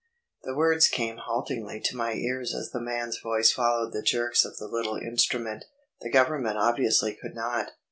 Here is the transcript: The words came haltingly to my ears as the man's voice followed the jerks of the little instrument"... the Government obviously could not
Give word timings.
The 0.41 0.55
words 0.55 0.87
came 0.87 1.17
haltingly 1.17 1.79
to 1.81 1.95
my 1.95 2.13
ears 2.13 2.55
as 2.55 2.71
the 2.71 2.81
man's 2.81 3.19
voice 3.19 3.51
followed 3.51 3.93
the 3.93 4.01
jerks 4.01 4.43
of 4.43 4.57
the 4.57 4.67
little 4.67 4.95
instrument"... 4.97 5.65
the 6.01 6.09
Government 6.09 6.57
obviously 6.57 7.13
could 7.13 7.35
not 7.35 7.73